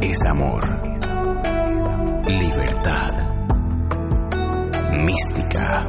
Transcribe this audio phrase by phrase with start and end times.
[0.00, 0.64] es amor,
[2.26, 3.08] libertad,
[4.92, 5.86] mística,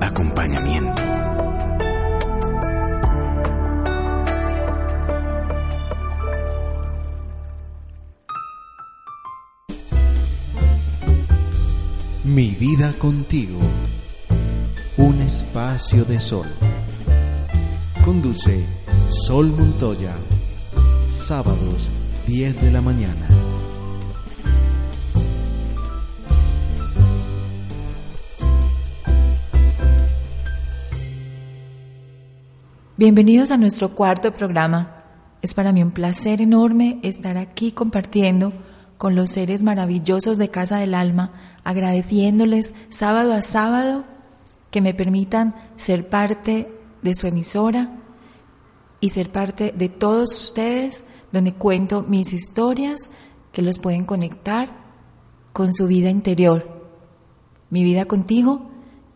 [0.00, 1.02] acompañamiento.
[12.24, 13.60] Mi vida contigo.
[14.96, 16.48] Un espacio de sol.
[18.04, 18.66] Conduce
[19.08, 20.14] Sol Montoya.
[21.06, 21.90] Sábados
[22.26, 23.28] 10 de la mañana.
[32.96, 34.98] Bienvenidos a nuestro cuarto programa.
[35.40, 38.52] Es para mí un placer enorme estar aquí compartiendo
[38.98, 44.04] con los seres maravillosos de Casa del Alma, agradeciéndoles sábado a sábado
[44.72, 46.68] que me permitan ser parte
[47.02, 47.92] de su emisora
[48.98, 53.08] y ser parte de todos ustedes, donde cuento mis historias
[53.52, 54.70] que los pueden conectar
[55.52, 56.90] con su vida interior.
[57.70, 58.70] Mi vida contigo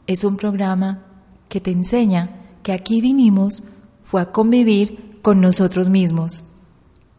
[0.06, 1.04] es un programa
[1.48, 3.62] que te enseña que aquí vinimos
[4.04, 6.44] fue a convivir con nosotros mismos.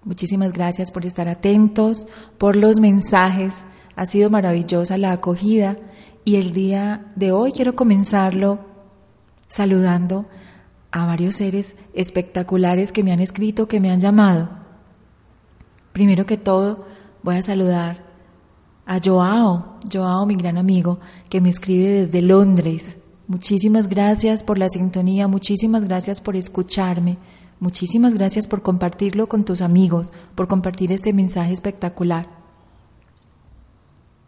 [0.04, 3.66] Muchísimas gracias por estar atentos, por los mensajes.
[3.96, 5.78] Ha sido maravillosa la acogida
[6.26, 8.60] y el día de hoy quiero comenzarlo
[9.48, 10.28] saludando
[10.92, 14.61] a varios seres espectaculares que me han escrito, que me han llamado.
[15.94, 16.86] Primero que todo,
[17.24, 18.04] voy a saludar
[18.86, 22.98] a Joao, Joao, mi gran amigo, que me escribe desde Londres.
[23.28, 27.18] Muchísimas gracias por la sintonía, muchísimas gracias por escucharme,
[27.60, 32.28] muchísimas gracias por compartirlo con tus amigos, por compartir este mensaje espectacular.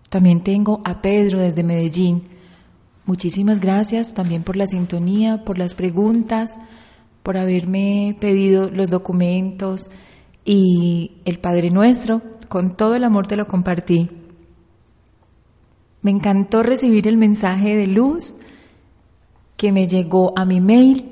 [0.10, 2.24] También tengo a Pedro desde Medellín.
[3.06, 6.60] Muchísimas gracias también por la sintonía, por las preguntas,
[7.24, 9.90] por haberme pedido los documentos
[10.46, 12.22] y el Padre Nuestro.
[12.50, 14.10] Con todo el amor te lo compartí.
[16.02, 18.36] Me encantó recibir el mensaje de luz
[19.58, 21.12] que me llegó a mi mail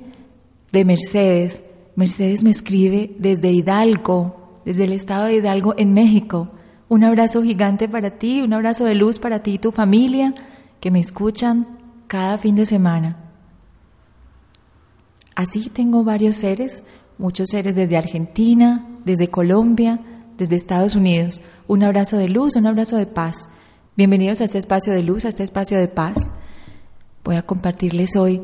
[0.72, 1.64] de Mercedes.
[1.96, 6.50] Mercedes me escribe desde Hidalgo, desde el estado de Hidalgo en México.
[6.90, 10.36] Un abrazo gigante para ti, un abrazo de luz para ti y tu familia
[10.82, 13.18] que me escuchan cada fin de semana.
[15.36, 16.84] Así tengo varios seres,
[17.22, 20.00] muchos seres desde Argentina, desde Colombia,
[20.40, 21.42] desde Estados Unidos.
[21.68, 23.48] Un abrazo de luz, un abrazo de paz.
[23.96, 26.32] Bienvenidos a este espacio de luz, a este espacio de paz.
[27.24, 28.42] Voy a compartirles hoy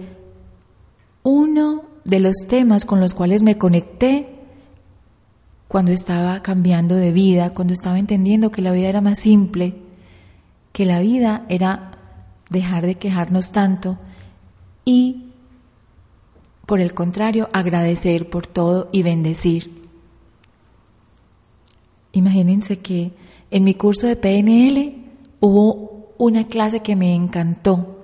[1.24, 4.30] uno de los temas con los cuales me conecté
[5.68, 9.74] cuando estaba cambiando de vida, cuando estaba entendiendo que la vida era más simple,
[10.72, 11.94] que la vida era
[12.52, 13.98] dejar de quejarnos tanto
[14.86, 15.27] y,
[16.68, 19.88] por el contrario, agradecer por todo y bendecir.
[22.12, 23.14] Imagínense que
[23.50, 24.96] en mi curso de PNL
[25.40, 28.04] hubo una clase que me encantó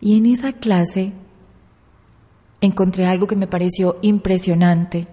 [0.00, 1.12] y en esa clase
[2.60, 5.08] encontré algo que me pareció impresionante.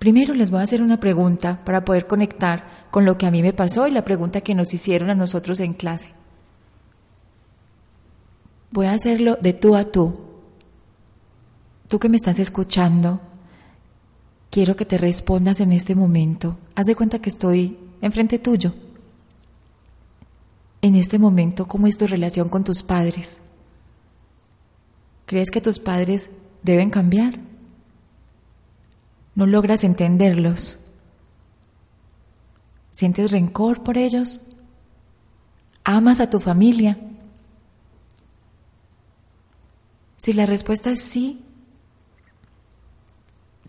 [0.00, 3.40] Primero les voy a hacer una pregunta para poder conectar con lo que a mí
[3.40, 6.10] me pasó y la pregunta que nos hicieron a nosotros en clase.
[8.72, 10.33] Voy a hacerlo de tú a tú.
[11.94, 13.20] Tú que me estás escuchando,
[14.50, 16.58] quiero que te respondas en este momento.
[16.74, 18.74] Haz de cuenta que estoy enfrente tuyo.
[20.82, 23.38] En este momento, ¿cómo es tu relación con tus padres?
[25.26, 26.30] ¿Crees que tus padres
[26.64, 27.38] deben cambiar?
[29.36, 30.80] ¿No logras entenderlos?
[32.90, 34.40] ¿Sientes rencor por ellos?
[35.84, 36.98] ¿Amas a tu familia?
[40.18, 41.43] Si la respuesta es sí,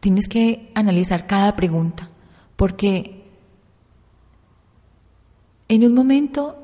[0.05, 2.11] tienes que analizar cada pregunta,
[2.55, 3.23] porque
[5.67, 6.63] en un momento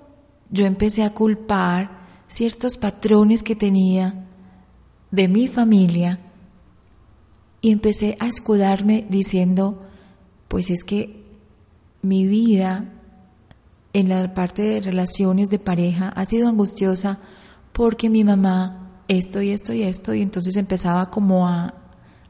[0.51, 1.89] yo empecé a culpar
[2.27, 4.27] ciertos patrones que tenía
[5.09, 6.19] de mi familia
[7.61, 9.87] y empecé a escudarme diciendo,
[10.47, 11.23] pues es que
[12.03, 12.93] mi vida
[13.93, 17.17] en la parte de relaciones de pareja ha sido angustiosa
[17.73, 21.73] porque mi mamá esto y esto y esto y entonces empezaba como a,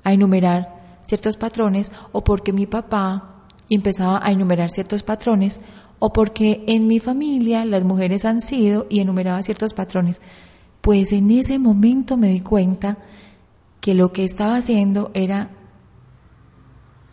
[0.06, 0.80] a enumerar
[1.12, 5.60] ciertos patrones o porque mi papá empezaba a enumerar ciertos patrones
[6.00, 10.22] o porque en mi familia las mujeres han sido y enumeraba ciertos patrones.
[10.80, 12.98] Pues en ese momento me di cuenta
[13.82, 15.50] que lo que estaba haciendo era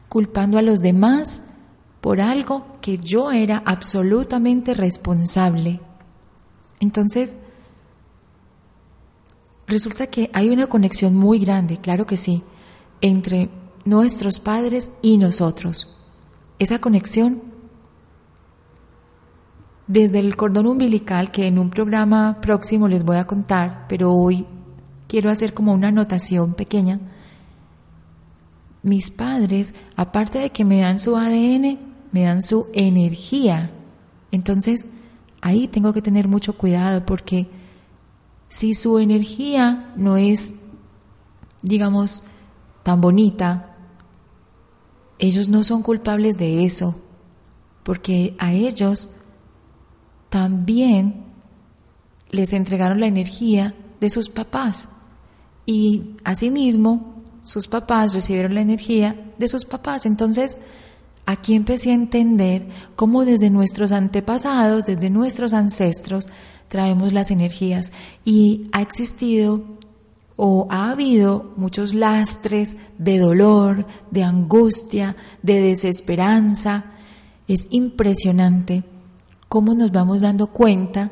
[0.08, 1.42] culpando a los demás
[2.00, 5.80] por algo que yo era absolutamente responsable.
[6.78, 7.34] Entonces,
[9.66, 12.44] resulta que hay una conexión muy grande, claro que sí,
[13.00, 13.50] entre
[13.88, 15.88] nuestros padres y nosotros.
[16.58, 17.42] Esa conexión
[19.86, 24.46] desde el cordón umbilical que en un programa próximo les voy a contar, pero hoy
[25.06, 27.00] quiero hacer como una anotación pequeña.
[28.82, 31.78] Mis padres, aparte de que me dan su ADN,
[32.12, 33.70] me dan su energía.
[34.30, 34.84] Entonces,
[35.40, 37.48] ahí tengo que tener mucho cuidado porque
[38.50, 40.56] si su energía no es,
[41.62, 42.24] digamos,
[42.82, 43.77] tan bonita,
[45.18, 46.96] ellos no son culpables de eso,
[47.82, 49.10] porque a ellos
[50.28, 51.24] también
[52.30, 54.88] les entregaron la energía de sus papás
[55.66, 60.06] y asimismo sus papás recibieron la energía de sus papás.
[60.06, 60.58] Entonces,
[61.24, 66.28] aquí empecé a entender cómo desde nuestros antepasados, desde nuestros ancestros,
[66.68, 67.92] traemos las energías
[68.24, 69.64] y ha existido
[70.40, 76.92] o ha habido muchos lastres de dolor, de angustia, de desesperanza.
[77.48, 78.84] Es impresionante
[79.48, 81.10] cómo nos vamos dando cuenta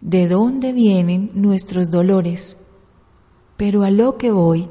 [0.00, 2.58] de dónde vienen nuestros dolores.
[3.56, 4.68] Pero a lo que voy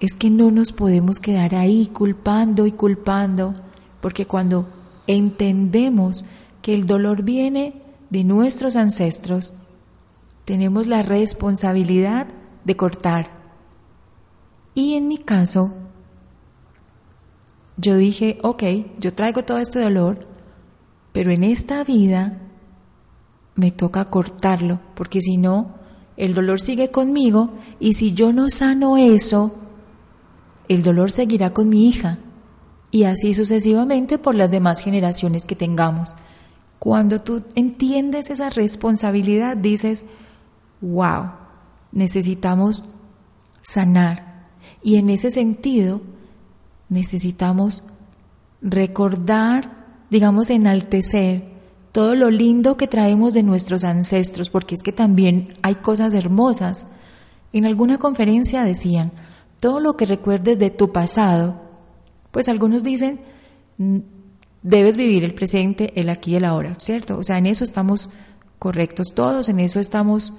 [0.00, 3.52] es que no nos podemos quedar ahí culpando y culpando,
[4.00, 4.66] porque cuando
[5.06, 6.24] entendemos
[6.62, 9.52] que el dolor viene de nuestros ancestros,
[10.46, 12.26] tenemos la responsabilidad
[12.64, 13.30] de cortar.
[14.74, 15.72] Y en mi caso,
[17.76, 18.62] yo dije, ok,
[18.98, 20.18] yo traigo todo este dolor,
[21.12, 22.38] pero en esta vida
[23.54, 25.74] me toca cortarlo, porque si no,
[26.16, 29.54] el dolor sigue conmigo y si yo no sano eso,
[30.68, 32.18] el dolor seguirá con mi hija
[32.90, 36.14] y así sucesivamente por las demás generaciones que tengamos.
[36.78, 40.06] Cuando tú entiendes esa responsabilidad, dices,
[40.80, 41.32] wow,
[41.92, 42.84] necesitamos
[43.62, 44.48] sanar.
[44.82, 46.00] Y en ese sentido,
[46.88, 47.84] necesitamos
[48.62, 51.50] recordar, digamos, enaltecer
[51.92, 56.86] todo lo lindo que traemos de nuestros ancestros, porque es que también hay cosas hermosas.
[57.52, 59.12] En alguna conferencia decían,
[59.58, 61.62] todo lo que recuerdes de tu pasado,
[62.30, 63.20] pues algunos dicen,
[64.62, 67.18] debes vivir el presente, el aquí y el ahora, ¿cierto?
[67.18, 68.08] O sea, en eso estamos
[68.58, 70.32] correctos todos, en eso estamos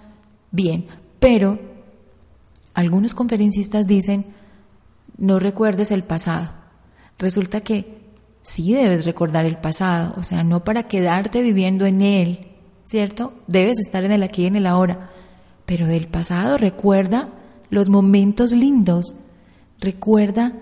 [0.51, 0.87] bien.
[1.21, 1.59] Pero
[2.73, 4.25] algunos conferencistas dicen,
[5.17, 6.51] no recuerdes el pasado.
[7.19, 7.99] Resulta que
[8.41, 12.47] sí debes recordar el pasado, o sea, no para quedarte viviendo en él,
[12.85, 13.33] ¿cierto?
[13.45, 15.11] Debes estar en el aquí y en el ahora.
[15.67, 17.29] Pero del pasado recuerda
[17.69, 19.15] los momentos lindos,
[19.79, 20.53] recuerda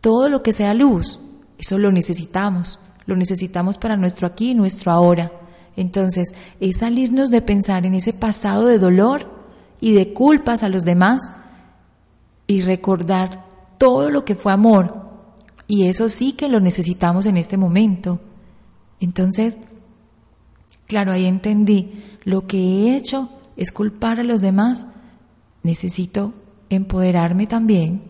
[0.00, 1.18] todo lo que sea luz,
[1.58, 5.32] eso lo necesitamos, lo necesitamos para nuestro aquí y nuestro ahora.
[5.74, 9.39] Entonces, es salirnos de pensar en ese pasado de dolor
[9.80, 11.32] y de culpas a los demás
[12.46, 13.46] y recordar
[13.78, 15.08] todo lo que fue amor.
[15.66, 18.20] Y eso sí que lo necesitamos en este momento.
[19.00, 19.60] Entonces,
[20.86, 24.86] claro, ahí entendí, lo que he hecho es culpar a los demás.
[25.62, 26.32] Necesito
[26.68, 28.02] empoderarme también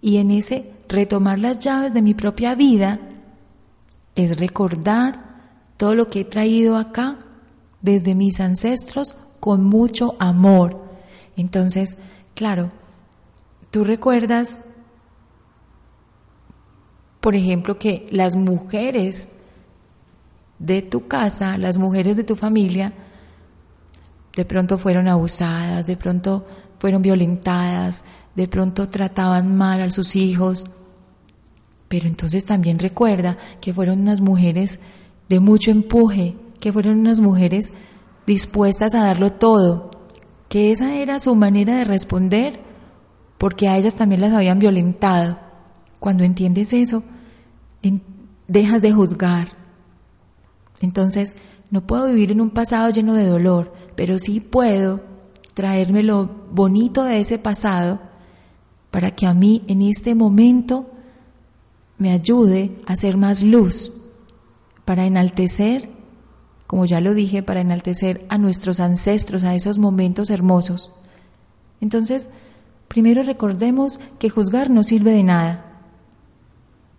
[0.00, 3.00] y en ese retomar las llaves de mi propia vida
[4.14, 5.26] es recordar
[5.76, 7.18] todo lo que he traído acá
[7.82, 10.85] desde mis ancestros con mucho amor.
[11.36, 11.96] Entonces,
[12.34, 12.70] claro,
[13.70, 14.60] tú recuerdas,
[17.20, 19.28] por ejemplo, que las mujeres
[20.58, 22.92] de tu casa, las mujeres de tu familia,
[24.34, 26.46] de pronto fueron abusadas, de pronto
[26.78, 30.66] fueron violentadas, de pronto trataban mal a sus hijos,
[31.88, 34.78] pero entonces también recuerda que fueron unas mujeres
[35.28, 37.72] de mucho empuje, que fueron unas mujeres
[38.26, 39.90] dispuestas a darlo todo,
[40.48, 42.60] que esa era su manera de responder
[43.38, 45.38] porque a ellas también las habían violentado.
[46.00, 47.02] Cuando entiendes eso,
[48.48, 49.48] dejas de juzgar.
[50.80, 51.36] Entonces,
[51.70, 55.02] no puedo vivir en un pasado lleno de dolor, pero sí puedo
[55.54, 58.00] traerme lo bonito de ese pasado
[58.90, 60.90] para que a mí en este momento
[61.98, 63.92] me ayude a ser más luz,
[64.84, 65.90] para enaltecer,
[66.66, 70.90] como ya lo dije, para enaltecer a nuestros ancestros, a esos momentos hermosos.
[71.80, 72.30] Entonces,
[72.88, 75.64] primero recordemos que juzgar no sirve de nada.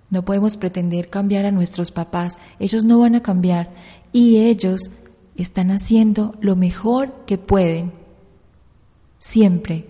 [0.09, 3.71] No podemos pretender cambiar a nuestros papás, ellos no van a cambiar
[4.13, 4.89] y ellos
[5.35, 7.91] están haciendo lo mejor que pueden,
[9.19, 9.85] siempre.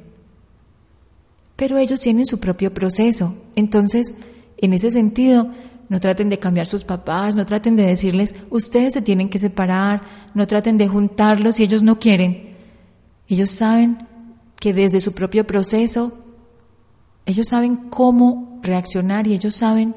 [1.55, 4.13] Pero ellos tienen su propio proceso, entonces
[4.57, 5.51] en ese sentido,
[5.89, 10.01] no traten de cambiar sus papás, no traten de decirles, ustedes se tienen que separar,
[10.33, 12.55] no traten de juntarlos si ellos no quieren.
[13.27, 14.07] Ellos saben
[14.59, 16.17] que desde su propio proceso,
[17.25, 19.95] ellos saben cómo reaccionar y ellos saben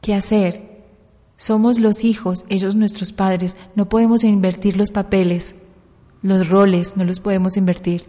[0.00, 0.84] qué hacer.
[1.36, 3.56] Somos los hijos, ellos nuestros padres.
[3.74, 5.54] No podemos invertir los papeles,
[6.22, 8.06] los roles, no los podemos invertir.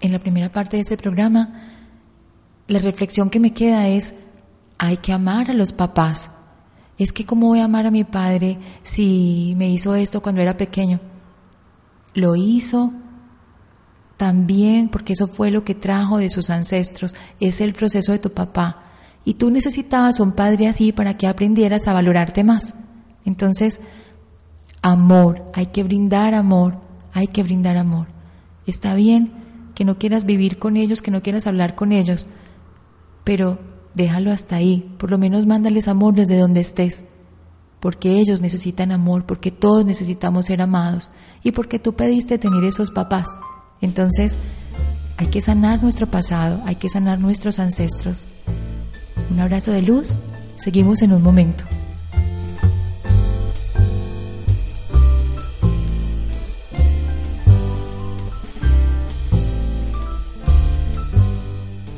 [0.00, 1.75] En la primera parte de este programa,
[2.68, 4.14] la reflexión que me queda es,
[4.78, 6.30] hay que amar a los papás.
[6.98, 10.56] Es que cómo voy a amar a mi padre si me hizo esto cuando era
[10.56, 10.98] pequeño.
[12.14, 12.92] Lo hizo
[14.16, 18.32] también porque eso fue lo que trajo de sus ancestros, es el proceso de tu
[18.32, 18.82] papá.
[19.24, 22.74] Y tú necesitabas un padre así para que aprendieras a valorarte más.
[23.24, 23.80] Entonces,
[24.82, 26.80] amor, hay que brindar amor,
[27.12, 28.06] hay que brindar amor.
[28.66, 29.32] Está bien
[29.74, 32.28] que no quieras vivir con ellos, que no quieras hablar con ellos,
[33.26, 33.58] pero
[33.94, 37.06] déjalo hasta ahí, por lo menos mándales amor desde donde estés,
[37.80, 41.10] porque ellos necesitan amor, porque todos necesitamos ser amados
[41.42, 43.26] y porque tú pediste tener esos papás.
[43.80, 44.38] Entonces,
[45.16, 48.28] hay que sanar nuestro pasado, hay que sanar nuestros ancestros.
[49.28, 50.18] Un abrazo de luz,
[50.56, 51.64] seguimos en un momento.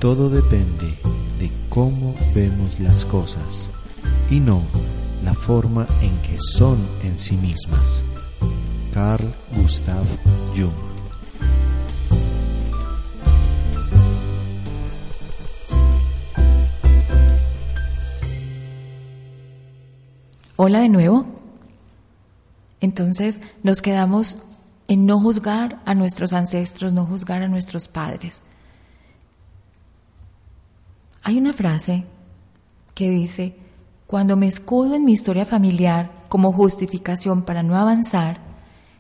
[0.01, 1.08] Todo depende de
[1.79, 3.71] cómo vemos las cosas
[4.33, 4.65] y no
[5.25, 8.03] la forma en que son en sí mismas.
[8.93, 10.05] Carl Gustav
[10.57, 10.73] Jung
[20.57, 21.27] Hola de nuevo.
[22.81, 24.39] Entonces nos quedamos
[24.89, 28.43] en no juzgar a nuestros ancestros, no juzgar a nuestros padres.
[31.29, 32.05] Hay una frase
[32.95, 33.55] que dice,
[34.07, 38.39] cuando me escudo en mi historia familiar como justificación para no avanzar,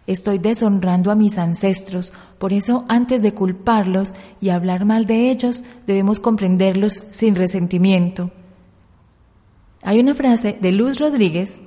[0.07, 5.65] estoy deshonrando a mis ancestros, por eso antes de culparlos y hablar mal de ellos,
[5.87, 8.31] debemos comprenderlos sin resentimiento
[9.83, 11.61] hay una frase de Luz Rodríguez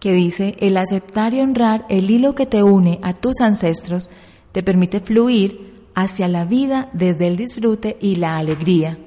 [0.00, 4.10] que dice, el aceptar y honrar el hilo que te une a tus ancestros
[4.50, 8.98] te permite fluir hacia la vida desde el disfrute y la alegría.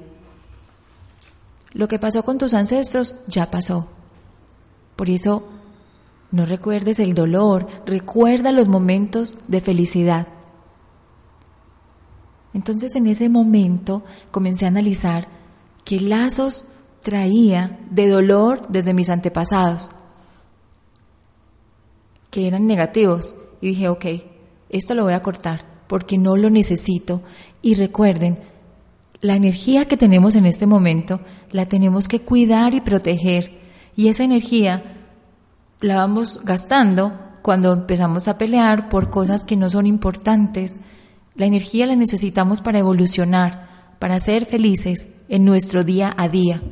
[1.72, 3.88] Lo que pasó con tus ancestros ya pasó.
[4.96, 5.48] Por eso,
[6.30, 10.28] no recuerdes el dolor, recuerda los momentos de felicidad.
[12.54, 15.28] Entonces en ese momento comencé a analizar
[15.84, 16.64] qué lazos
[17.02, 19.90] traía de dolor desde mis antepasados,
[22.30, 23.36] que eran negativos.
[23.60, 24.06] Y dije, ok,
[24.70, 27.22] esto lo voy a cortar porque no lo necesito.
[27.62, 28.38] Y recuerden,
[29.20, 31.20] la energía que tenemos en este momento
[31.50, 33.58] la tenemos que cuidar y proteger.
[33.96, 34.82] Y esa energía
[35.80, 40.78] la vamos gastando cuando empezamos a pelear por cosas que no son importantes.
[41.34, 46.62] La energía la necesitamos para evolucionar, para ser felices en nuestro día a día.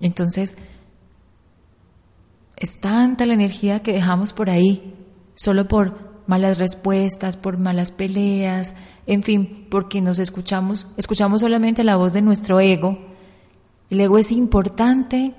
[0.00, 0.56] Entonces,
[2.56, 4.94] es tanta la energía que dejamos por ahí,
[5.34, 8.76] solo por malas respuestas, por malas peleas,
[9.08, 13.00] en fin, porque nos escuchamos, escuchamos solamente la voz de nuestro ego.
[13.90, 15.34] El ego es importante,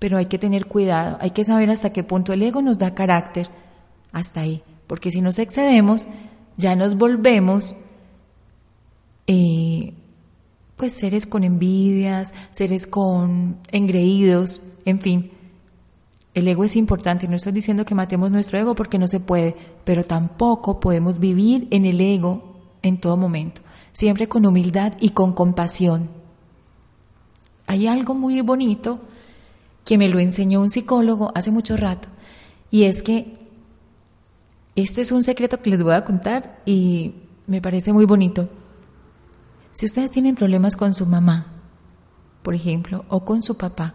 [0.00, 2.92] pero hay que tener cuidado, hay que saber hasta qué punto el ego nos da
[2.92, 3.48] carácter,
[4.10, 6.08] hasta ahí, porque si nos excedemos,
[6.56, 7.76] ya nos volvemos
[9.28, 9.94] eh,
[10.76, 15.35] pues seres con envidias, seres con engreídos, en fin.
[16.36, 19.56] El ego es importante, no estoy diciendo que matemos nuestro ego porque no se puede,
[19.84, 23.62] pero tampoco podemos vivir en el ego en todo momento,
[23.92, 26.10] siempre con humildad y con compasión.
[27.66, 29.00] Hay algo muy bonito
[29.82, 32.08] que me lo enseñó un psicólogo hace mucho rato,
[32.70, 33.32] y es que
[34.74, 37.14] este es un secreto que les voy a contar y
[37.46, 38.50] me parece muy bonito.
[39.72, 41.46] Si ustedes tienen problemas con su mamá,
[42.42, 43.94] por ejemplo, o con su papá,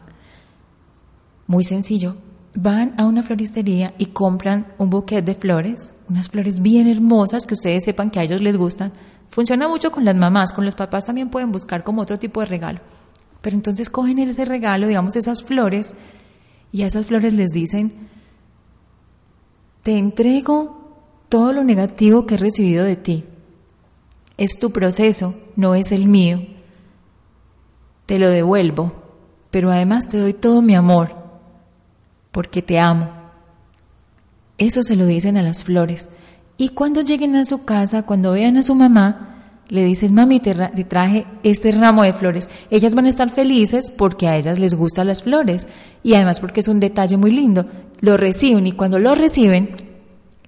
[1.46, 2.16] muy sencillo,
[2.54, 7.54] van a una floristería y compran un buquete de flores, unas flores bien hermosas que
[7.54, 8.92] ustedes sepan que a ellos les gustan.
[9.30, 12.48] Funciona mucho con las mamás, con los papás también pueden buscar como otro tipo de
[12.48, 12.80] regalo.
[13.42, 15.96] Pero entonces cogen ese regalo, digamos esas flores,
[16.72, 18.10] y a esas flores les dicen,
[19.84, 20.82] te entrego
[21.30, 23.24] todo lo negativo que he recibido de ti.
[24.38, 26.46] Es tu proceso, no es el mío.
[28.06, 28.92] Te lo devuelvo,
[29.50, 31.21] pero además te doy todo mi amor,
[32.32, 33.10] porque te amo.
[34.58, 36.08] Eso se lo dicen a las flores.
[36.58, 39.32] Y cuando lleguen a su casa, cuando vean a su mamá,
[39.70, 42.50] le dicen, mami, te, traje este ramo de flores.
[42.70, 45.66] Ellas van a estar felices porque a ellas les gustan las flores
[46.04, 47.66] y además porque es un detalle muy lindo.
[48.02, 49.70] Lo reciben y cuando lo reciben,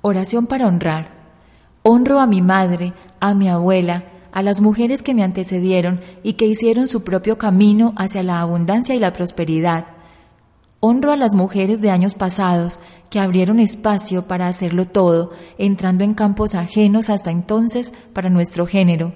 [0.00, 1.10] oración para honrar.
[1.82, 6.46] Honro a mi madre, a mi abuela, a las mujeres que me antecedieron y que
[6.46, 9.86] hicieron su propio camino hacia la abundancia y la prosperidad.
[10.78, 12.78] Honro a las mujeres de años pasados
[13.10, 19.12] que abrieron espacio para hacerlo todo, entrando en campos ajenos hasta entonces para nuestro género.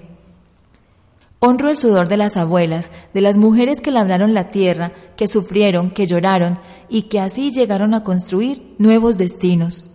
[1.39, 5.91] Honro el sudor de las abuelas, de las mujeres que labraron la tierra, que sufrieron,
[5.91, 6.57] que lloraron
[6.89, 9.91] y que así llegaron a construir nuevos destinos.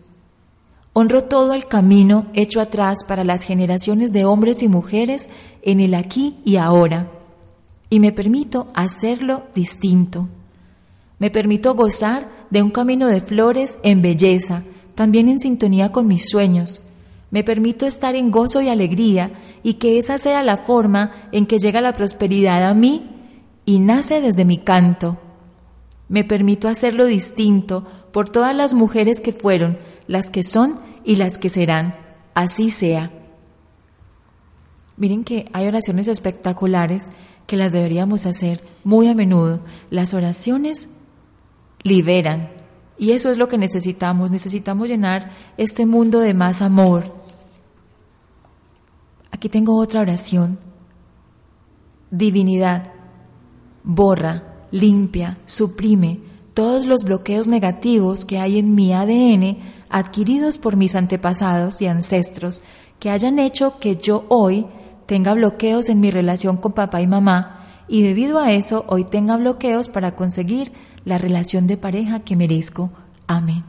[0.92, 5.28] Honro todo el camino hecho atrás para las generaciones de hombres y mujeres
[5.62, 7.10] en el aquí y ahora.
[7.88, 10.28] Y me permito hacerlo distinto.
[11.18, 14.62] Me permito gozar de un camino de flores en belleza,
[14.94, 16.82] también en sintonía con mis sueños
[17.30, 21.58] me permito estar en gozo y alegría y que esa sea la forma en que
[21.58, 23.08] llega la prosperidad a mí
[23.64, 25.18] y nace desde mi canto.
[26.08, 31.38] Me permito hacerlo distinto por todas las mujeres que fueron, las que son y las
[31.38, 31.94] que serán.
[32.34, 33.12] Así sea.
[34.96, 37.08] Miren que hay oraciones espectaculares
[37.46, 39.60] que las deberíamos hacer muy a menudo.
[39.90, 40.88] Las oraciones
[41.82, 42.50] liberan.
[42.98, 44.30] Y eso es lo que necesitamos.
[44.30, 47.14] Necesitamos llenar este mundo de más amor,
[49.30, 50.58] Aquí tengo otra oración.
[52.10, 52.92] Divinidad,
[53.84, 56.20] borra, limpia, suprime
[56.54, 62.62] todos los bloqueos negativos que hay en mi ADN adquiridos por mis antepasados y ancestros
[62.98, 64.66] que hayan hecho que yo hoy
[65.06, 69.36] tenga bloqueos en mi relación con papá y mamá y debido a eso hoy tenga
[69.36, 70.72] bloqueos para conseguir
[71.04, 72.90] la relación de pareja que merezco.
[73.26, 73.64] Amén.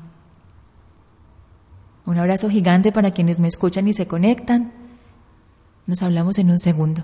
[2.06, 4.74] Un abrazo gigante para quienes me escuchan y se conectan.
[5.88, 7.04] Nos hablamos en un segundo.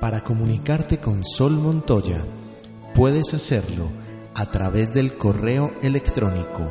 [0.00, 2.24] Para comunicarte con Sol Montoya,
[2.94, 3.90] puedes hacerlo
[4.34, 6.70] a través del correo electrónico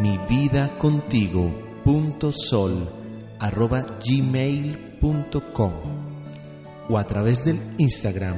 [0.00, 1.52] mi vida contigo
[4.04, 5.72] gmail.com
[6.88, 8.36] o a través del Instagram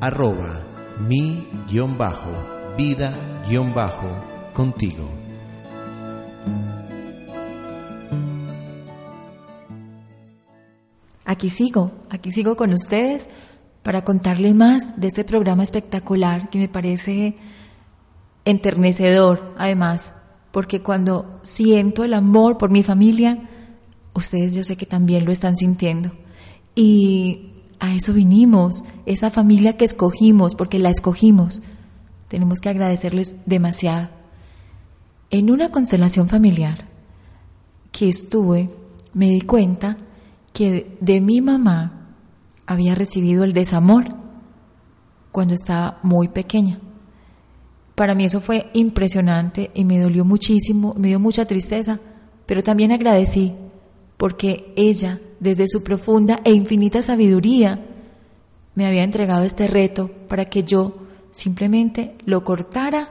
[0.00, 0.66] arroba
[1.00, 1.46] mi
[2.76, 3.42] vida
[4.52, 5.27] contigo.
[11.28, 13.28] Aquí sigo, aquí sigo con ustedes
[13.82, 17.36] para contarle más de este programa espectacular que me parece
[18.46, 20.14] enternecedor, además,
[20.52, 23.46] porque cuando siento el amor por mi familia,
[24.14, 26.12] ustedes yo sé que también lo están sintiendo.
[26.74, 31.60] Y a eso vinimos, esa familia que escogimos, porque la escogimos.
[32.28, 34.08] Tenemos que agradecerles demasiado.
[35.28, 36.86] En una constelación familiar
[37.92, 38.70] que estuve,
[39.12, 39.98] me di cuenta
[40.58, 42.16] que de mi mamá
[42.66, 44.06] había recibido el desamor
[45.30, 46.80] cuando estaba muy pequeña.
[47.94, 52.00] Para mí eso fue impresionante y me dolió muchísimo, me dio mucha tristeza,
[52.44, 53.54] pero también agradecí
[54.16, 57.78] porque ella, desde su profunda e infinita sabiduría,
[58.74, 63.10] me había entregado este reto para que yo simplemente lo cortara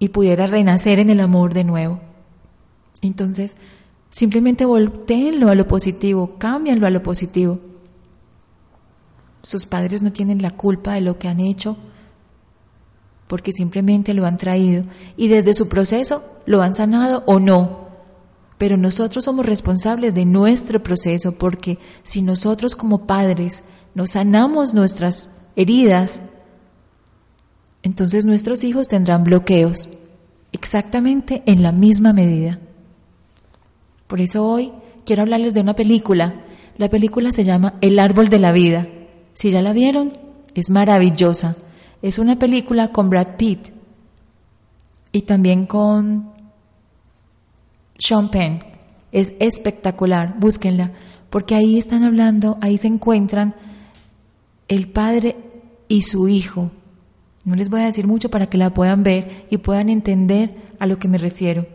[0.00, 2.00] y pudiera renacer en el amor de nuevo.
[3.00, 3.54] Entonces,
[4.12, 7.58] Simplemente volteenlo a lo positivo, cámbianlo a lo positivo.
[9.42, 11.76] sus padres no tienen la culpa de lo que han hecho
[13.26, 14.84] porque simplemente lo han traído
[15.16, 17.88] y desde su proceso lo han sanado o no.
[18.58, 25.30] Pero nosotros somos responsables de nuestro proceso porque si nosotros como padres nos sanamos nuestras
[25.56, 26.20] heridas,
[27.82, 29.88] entonces nuestros hijos tendrán bloqueos
[30.52, 32.60] exactamente en la misma medida.
[34.12, 34.70] Por eso hoy
[35.06, 36.44] quiero hablarles de una película.
[36.76, 38.86] La película se llama El árbol de la vida.
[39.32, 40.12] Si ya la vieron,
[40.54, 41.56] es maravillosa.
[42.02, 43.68] Es una película con Brad Pitt
[45.12, 46.30] y también con
[47.98, 48.58] Sean Penn.
[49.12, 50.92] Es espectacular, búsquenla,
[51.30, 53.54] porque ahí están hablando, ahí se encuentran
[54.68, 55.38] el padre
[55.88, 56.70] y su hijo.
[57.46, 60.86] No les voy a decir mucho para que la puedan ver y puedan entender a
[60.86, 61.66] lo que me refiero.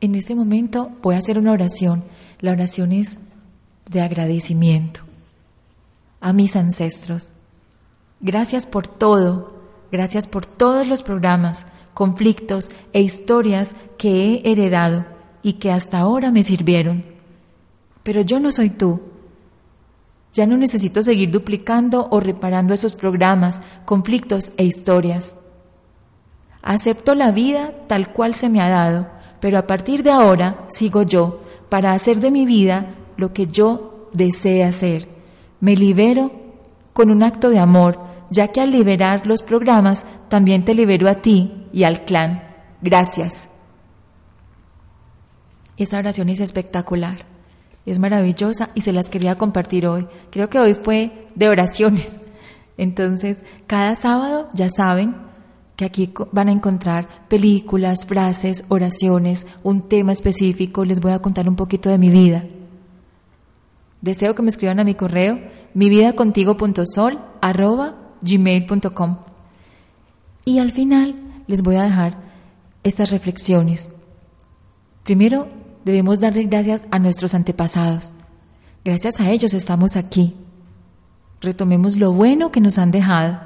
[0.00, 2.04] En este momento voy a hacer una oración.
[2.40, 3.18] La oración es
[3.90, 5.00] de agradecimiento
[6.20, 7.32] a mis ancestros.
[8.20, 9.56] Gracias por todo,
[9.90, 15.04] gracias por todos los programas, conflictos e historias que he heredado
[15.42, 17.04] y que hasta ahora me sirvieron.
[18.04, 19.00] Pero yo no soy tú.
[20.32, 25.34] Ya no necesito seguir duplicando o reparando esos programas, conflictos e historias.
[26.62, 31.02] Acepto la vida tal cual se me ha dado, pero a partir de ahora sigo
[31.02, 35.08] yo para hacer de mi vida lo que yo desee hacer.
[35.60, 36.30] Me libero
[36.92, 41.16] con un acto de amor ya que al liberar los programas también te libero a
[41.16, 42.42] ti y al clan.
[42.82, 43.48] Gracias.
[45.76, 47.18] Esta oración es espectacular,
[47.86, 50.06] es maravillosa y se las quería compartir hoy.
[50.30, 52.20] Creo que hoy fue de oraciones.
[52.76, 55.16] Entonces, cada sábado ya saben
[55.78, 60.84] que aquí van a encontrar películas, frases, oraciones, un tema específico.
[60.84, 62.44] Les voy a contar un poquito de mi vida.
[64.00, 65.38] Deseo que me escriban a mi correo
[65.74, 69.18] mividacontigo.sol arroba gmail.com.
[70.44, 71.14] Y al final
[71.46, 72.18] les voy a dejar
[72.82, 73.92] estas reflexiones.
[75.04, 75.46] Primero,
[75.84, 78.12] debemos darle gracias a nuestros antepasados.
[78.84, 80.34] Gracias a ellos estamos aquí.
[81.40, 83.40] Retomemos lo bueno que nos han dejado.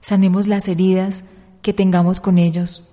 [0.00, 1.22] Sanemos las heridas
[1.66, 2.84] que tengamos con ellos.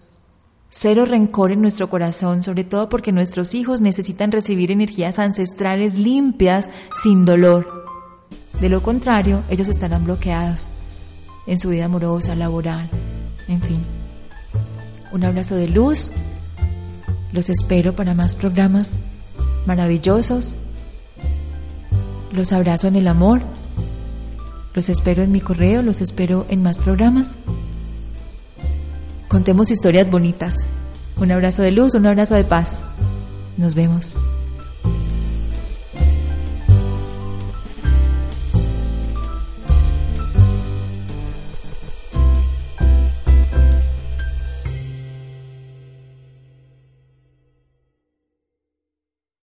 [0.72, 6.72] Cero rencor en nuestro corazón, sobre todo porque nuestros hijos necesitan recibir energías ancestrales limpias,
[7.04, 7.86] sin dolor.
[8.60, 10.70] De lo contrario, ellos estarán bloqueados
[11.46, 12.90] en su vida amorosa, laboral,
[13.48, 13.78] en fin.
[15.12, 16.12] Un abrazo de luz.
[17.32, 18.98] Los espero para más programas
[19.68, 20.56] maravillosos.
[22.32, 23.44] Los abrazo en el amor.
[24.74, 27.38] Los espero en mi correo, los espero en más programas.
[29.34, 30.68] Contemos historias bonitas.
[31.18, 32.84] Un abrazo de luz, un abrazo de paz.
[33.58, 34.16] Nos vemos.